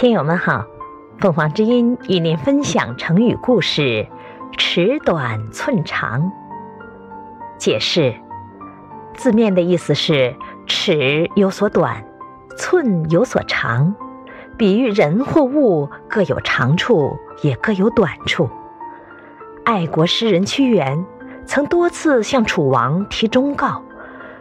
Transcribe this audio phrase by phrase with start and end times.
[0.00, 0.64] 听友们好，
[1.18, 4.08] 凤凰之音与您分享成语故事
[4.56, 6.32] “尺短寸长”。
[7.60, 8.14] 解释：
[9.12, 10.34] 字面的意思是
[10.66, 12.02] 尺有所短，
[12.56, 13.94] 寸有所长，
[14.56, 18.48] 比喻人或物各有长处，也各有短处。
[19.66, 21.04] 爱国诗人屈原
[21.44, 23.82] 曾多次向楚王提忠告，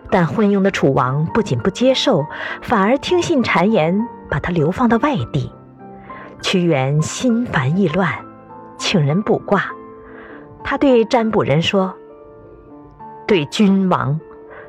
[0.09, 2.25] 但昏庸的楚王不仅不接受，
[2.61, 4.07] 反而听信谗言。
[4.29, 5.51] 把他流放到外地，
[6.41, 8.13] 屈原心烦意乱，
[8.77, 9.71] 请人卜卦。
[10.63, 11.95] 他对占卜人说
[13.25, 14.19] ：“对君王，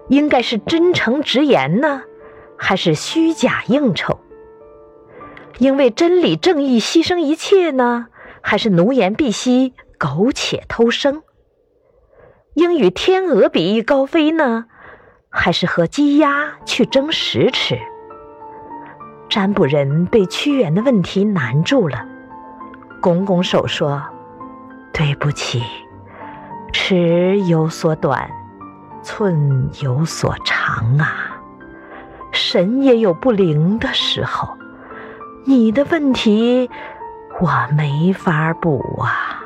[0.09, 2.03] 应该是真诚直言呢，
[2.57, 4.19] 还是虚假应酬？
[5.59, 8.07] 应为真理正义牺牲一切呢，
[8.41, 11.23] 还是奴颜婢膝、苟且偷生？
[12.55, 14.65] 应与天鹅比翼高飞呢，
[15.29, 17.79] 还是和鸡鸭去争食吃？”
[19.31, 22.05] 占卜人被屈原的问题难住了，
[23.01, 24.03] 拱拱手说
[24.93, 25.63] ：“对不起，
[26.73, 28.29] 尺有所短，
[29.05, 31.41] 寸有所长啊。
[32.33, 34.59] 神也有不灵的时候，
[35.45, 36.69] 你的问题
[37.41, 39.45] 我没法补啊。”“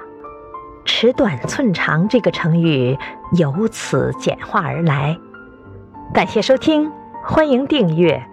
[0.86, 2.98] 尺短寸长”这个成语
[3.32, 5.18] 由此简化而来。
[6.14, 6.90] 感谢收听，
[7.22, 8.26] 欢迎订阅。